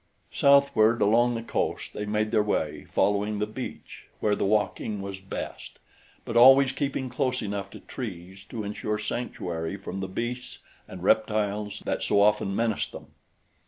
Southward 0.33 0.99
along 0.99 1.35
the 1.35 1.43
coast 1.43 1.93
they 1.93 2.07
made 2.07 2.31
their 2.31 2.41
way 2.41 2.85
following 2.85 3.37
the 3.37 3.45
beach, 3.45 4.07
where 4.19 4.35
the 4.35 4.47
walking 4.47 4.99
was 4.99 5.19
best, 5.19 5.77
but 6.25 6.35
always 6.35 6.71
keeping 6.71 7.07
close 7.07 7.43
enough 7.43 7.69
to 7.69 7.81
trees 7.81 8.43
to 8.45 8.63
insure 8.63 8.97
sanctuary 8.97 9.77
from 9.77 9.99
the 9.99 10.07
beasts 10.07 10.57
and 10.87 11.03
reptiles 11.03 11.83
that 11.85 12.01
so 12.01 12.19
often 12.19 12.55
menaced 12.55 12.91
them. 12.91 13.11